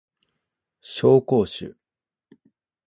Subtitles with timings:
[0.81, 1.75] 紹興酒